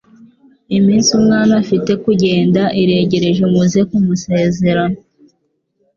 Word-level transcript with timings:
iminsi 0.77 1.09
umwana 1.19 1.53
afite 1.61 1.91
kugenda 2.03 2.61
iregereje 2.81 3.43
muze 3.53 3.79
kumusezera 3.89 4.83